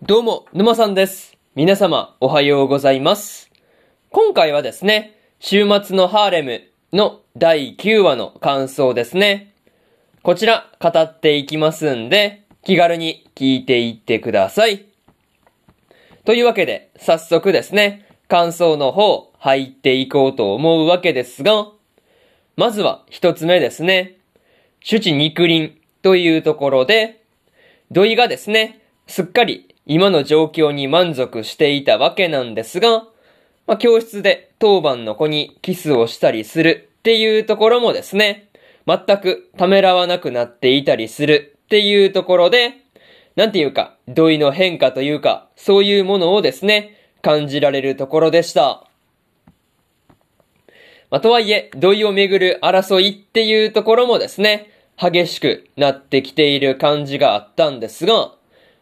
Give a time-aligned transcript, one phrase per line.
[0.00, 1.36] どうも、沼さんです。
[1.56, 3.50] 皆様、おはようございます。
[4.10, 6.62] 今回はですね、週末のハーレム
[6.96, 9.54] の第9話の感想ですね。
[10.22, 14.86] こちら、語っていきますんで、気軽に聞いていってください。
[16.24, 21.72] というわけで、早速ですね、感想の方、入っていこうと思うわけですが、
[22.56, 24.18] まずは一つ目ですね。
[24.78, 27.24] 主治肉林というところで、
[27.90, 33.06] 土井がですね、すっかり今の状況に満足していたわけなんですが、
[33.66, 38.50] まあ、教室で当番の子にキスをしたりするっていうところもですね、
[38.86, 42.74] 全くためらわなくなっていたりするっていうところで、
[43.34, 48.86] なんていうか、土井の変化というか、そういうものをですね、感じられるところでした。
[51.10, 58.32] まあ、とはいえ、土井をめぐる争いっていうところもですね、激しくなってきている感じがあったんですが、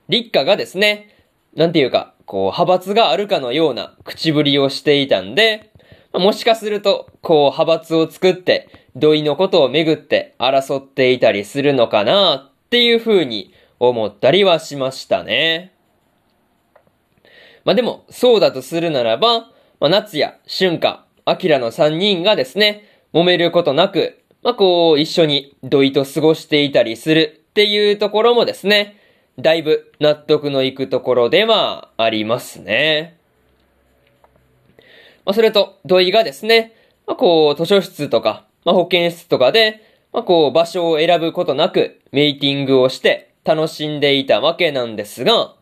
[0.09, 1.15] 立花がですね、
[1.55, 5.71] なんていうか、こう、派閥があるかのような口ぶりをしていたんで、
[6.13, 15.73] もしかすると、こう、派閥を作って、土井のことをめぐって争っていたりするのかなっていう風に思ったりはしましたね。
[17.65, 28.97] まあでも、そうだとするならば、まあ、夏や春夏、明の三人がですね、揉めることなく、まあこう、一緒に土井と過ごしていたりするっていうところもですね、
[29.39, 33.19] だいぶ納得のいくところではありますね。
[35.25, 36.73] まあそれと、土井がですね、
[37.07, 45.55] まあこう、図書室とか、まあ保健室とかで、まあこう、場所を選ぶことなく、メイティングをして楽しんでいたわけなんですが、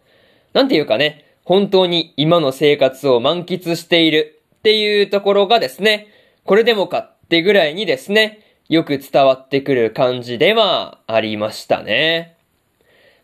[0.52, 6.08] なんていうかね、本当に今の生活を満喫しているっていうところがですね、
[6.44, 12.33] これでもかってぐらいにですね、よく伝わってくる感じではありましたね。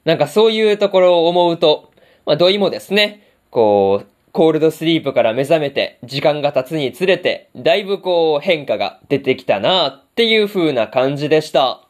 [0.04, 1.92] なんかそういうところを思うと、
[2.26, 11.82] まあ土井もですね、こう、コールドスリープから目覚めて時間が経つにつれて、だいぶこう変化が出てきたなっていう風な感じでした。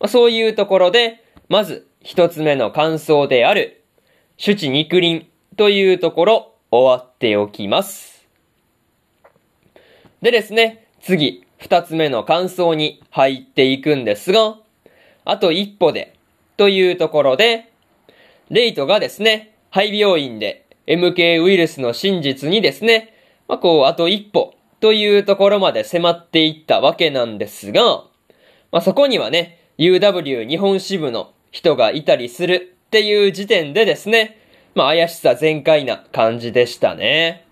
[0.00, 3.82] まあ、そういうところで、まず一つ目の感想である、
[4.38, 8.26] 主治肉林というところ終わっておきます。
[10.22, 14.56] でですね、次、二つ目の感想に入っていくんですが、
[15.24, 16.14] あと一歩で、
[16.56, 17.72] というところで、
[18.50, 23.14] レイトがですね、肺病院で MK ウイルスの真実にですね、
[23.48, 28.04] まあ、こう、あと一歩というところまで迫っていったわけなんですが、
[28.70, 34.38] まあ、そこにはね、UW 日本支部の人がいたりするっていう時点でですね、
[34.74, 37.46] まあ、怪しさ全開な感じでしたね。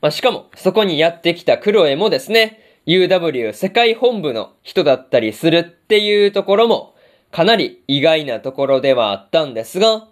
[0.00, 6.94] まあ、しかも、そこにやってきたクロエもですね、UW 世界本部の人だったりするっていうところも、
[7.30, 10.08] かなり意外なところではあったんですが、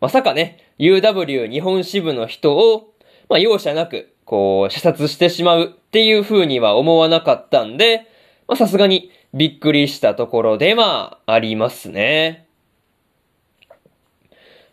[0.00, 2.94] まさかね、UW 日本支部の人を、
[3.28, 8.06] まあ、容赦なく、こう、射殺してしまうっていう風には思わなかったんで、
[8.46, 12.46] ま、さすがにびっくりしたところではありますね。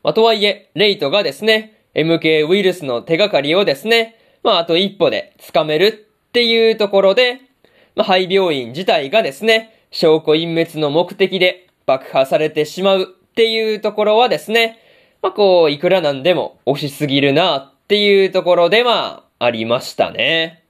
[0.04, 7.42] まあ、とはいえ、レイトがですね、MK ウイルスの手がかりをですね、まあ、あと一歩で掴めるっていうところで、
[7.96, 14.78] まあ、肺病院自体がですね、証拠隠滅の目的で爆破されてしまうっていうところはですね、
[15.24, 20.64] まあ、こう、いくらなんでも押しすぎるなっていうところではありましたね。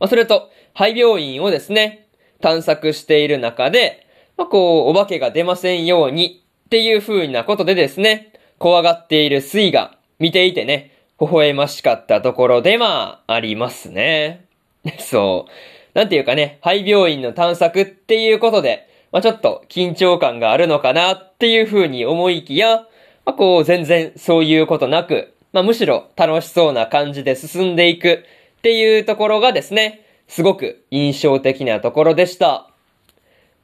[0.00, 2.08] まあ、それと、肺病院をですね、
[2.40, 4.06] 探索している中で、
[4.36, 14.44] まあ、こう、お化けが出ませんようにっていう風なことでですね、怖がっている水が見ていてね、微笑ましかったところではありますね。
[14.98, 15.98] そう。
[15.98, 22.86] なんていうかね、肺病院の探索っていうことで、まあ、ちょっと緊張感があるのかなっていう風に思いきや、
[23.24, 28.24] まあ、こう全然そういうことなく、まあ、むしろ楽しそうな感じで進んでいく
[28.58, 32.68] っていうところがですね、すごく印象的なところでした。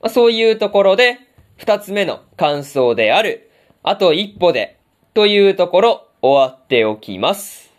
[0.01, 1.19] まあ、そういうところで、
[1.57, 3.51] 二つ目の感想である、
[3.83, 4.79] あと一歩で、
[5.13, 7.73] というところ終わっておきます。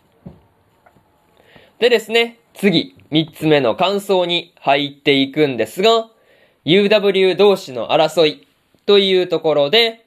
[1.78, 6.10] でですね、次、三つ目の感想に入っていくんですが、
[6.64, 8.46] UW 同士の争い
[8.86, 10.06] というところで、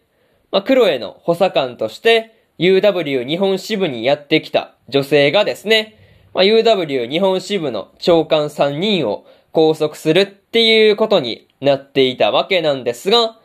[0.51, 5.98] まあ、クロエの補佐官として UW 日本支部にやってきた女性がですね、
[6.34, 13.39] まあ、UW 日本支部の長官3人を拘束するっていうことになっていたわけなんですが、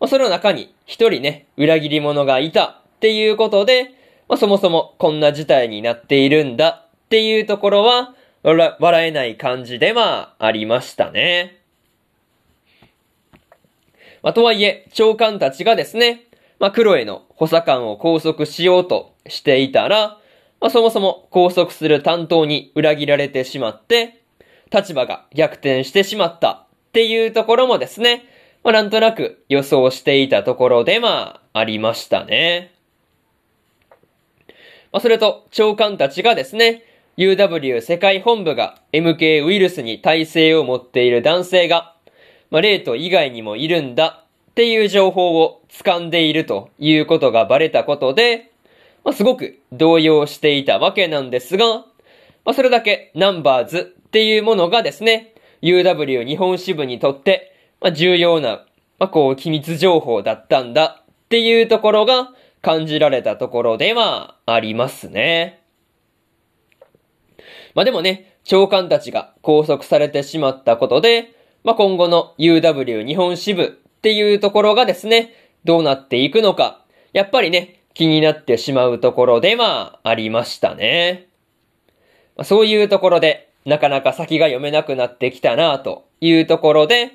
[0.00, 3.97] まあ、その中に一人ね、裏切り者がいたっていうことで、
[4.28, 11.58] まあ、そもそもこんな事態になっているんだっていうところは、笑えない感じではありましたね。
[14.22, 16.24] まあ、とはいえ、長官たちがですね、
[16.58, 20.18] まあ、黒への補佐官を拘束しようとしていたら、
[20.60, 24.22] まあ、そもそも拘束する担当に裏切られてしまって、
[24.72, 28.24] 立場が逆転してしまったっていうところもですね、
[28.64, 32.77] まあ、なんとなく予想していたところでまあ、ありましたね。
[34.92, 36.82] まあ、それと、長官たちがですね、
[37.18, 41.94] UW 世界本部が MK ウイルスに耐性を持っている男性が、
[42.50, 48.52] まあ、レート以外にもいるんだっていう情報を掴んでいるということがバレたことで、
[49.04, 51.66] まあ、すごく動揺していたわけなんですが、
[52.44, 58.64] まあ、それだけナンバーズっていうものがですね、UW 日本支部にとって、まあ、重要な、
[58.98, 62.30] まあ、こう、機密情報だったんだっていうところが
[62.62, 65.62] 感じられたところではありますね。
[67.74, 71.34] まあ、でもね、長官たちが拘束されてしまったことで、
[71.64, 73.66] まあ、今後の UW 日本支部っ
[74.00, 75.34] ていうところがですね、
[75.64, 81.28] どうなっていくのか、やっぱりね、気になってしまうところではありましたね。
[82.36, 87.12] まあ、そういうところで、なかなか先が読めなくなってきたなというところで、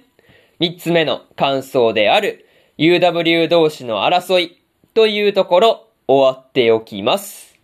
[0.59, 2.45] 三つ目の感想である
[2.77, 4.62] UW 同士の争い
[4.93, 7.57] というところ終わっておきます。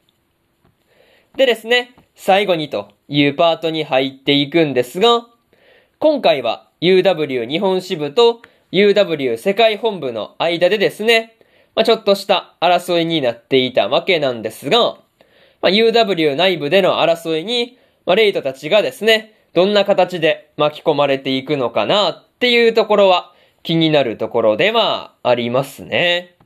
[1.36, 5.28] でですね、最後にというパートに入っていくんですが、
[6.00, 8.42] 今回は UW 日本支部と
[8.72, 11.38] UW 世界本部の間でですね、
[11.76, 14.80] まあ、ちょっとした争いになっていたわけなんですが、
[15.62, 26.39] まあ、UW 内部での争いに、まあ、レイトたちがですね、どんな形で巻き込まれていくのかなっていうところは気になるところではありますね。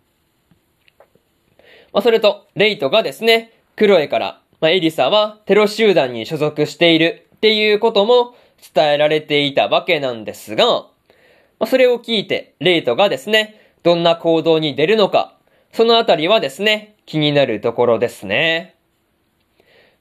[1.94, 8.36] まあ、それと、レイトがですね、クロエから、まあ、エリサはテロ集団に所属しているっていうことも
[8.74, 10.90] 伝えられていたわけなんですが、ま
[11.60, 15.38] あ、それを聞いて、レイトがですね、どんな行動に出るのか、
[15.72, 18.76] そのあたりはですね、気になるところですね。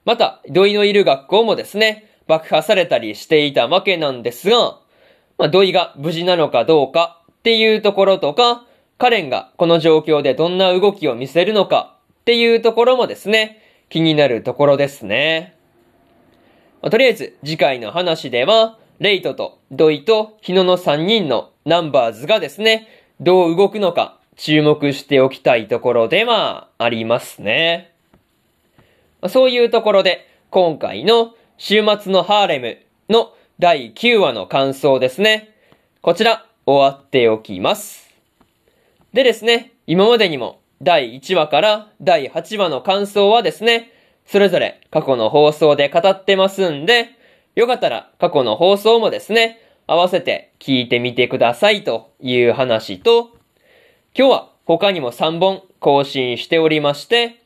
[0.07, 4.79] また、土井のいる学校もですね、爆破されたりしていたわけなんですが、
[5.37, 8.65] まあ、土井が無事なのかどうかっていうところとか、
[9.03, 15.57] カレンがこの状況でどんな動きを見せるのかっていうところもですね、気になるところですね。
[16.83, 22.87] まあ、とりあえず次回の話では、レイトとドイとヒノの3人のナンバーズがですね、
[23.19, 27.93] どう動くのか注目しておきたいところではありますね。
[29.21, 32.79] まそういうところで今回の週末のハーレム
[33.13, 35.57] の第9話の感想ですね。
[36.03, 38.12] こちら終わっておきます。
[39.13, 43.93] でですね、今までにも第1話から第8話の感想はですね、
[44.25, 47.11] それぞれ過去の放送で語ってますんで、
[47.55, 53.37] よかったら過去の放送もですね、合わせて聞いてみてくださいという話と、
[54.17, 57.43] 今日は他にも3本更新しておりまして、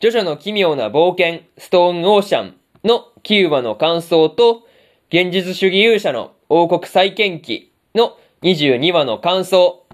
[0.00, 4.66] ジョジョの奇妙な冒険ストーンオーシャンの9話の感想と、
[5.10, 9.84] 現実主義勇者の王国再建記の22話の感想、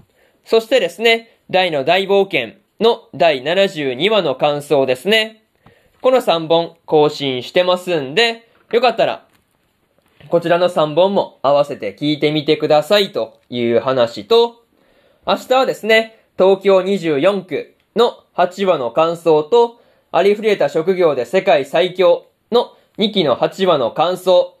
[0.45, 5.43] そしてですね、大の大冒険の第72話の感想ですね。
[6.01, 9.27] この3本更新してますんで、よかったら
[10.29, 14.63] こちらの3本も合わせて聞いてみてくださいという話と、
[15.27, 24.57] 明日はですね、東京24区の8話の感想と、ありふれた職業で世界最強の2期の8話の感想、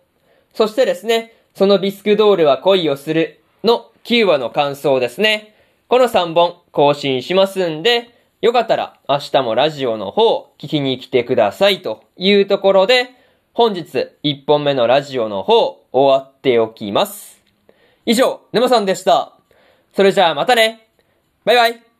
[0.53, 5.50] そしてですね、そのビスクドールは恋をするの9話の感想ですね。
[5.91, 13.09] この3本更新しますんで、よかったら明日もラジオの方聞きに来てくださいというところで、
[13.51, 17.43] 本日1本目のラジオの方終わっておきます。
[18.05, 19.33] 以上、沼さんでした。
[19.93, 20.87] それじゃあまたね
[21.43, 21.90] バイバイ